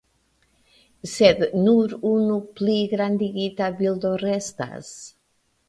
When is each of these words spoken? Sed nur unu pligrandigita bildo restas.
Sed 1.11 1.43
nur 1.67 1.93
unu 2.13 2.39
pligrandigita 2.61 3.71
bildo 3.83 4.17
restas. 4.27 4.93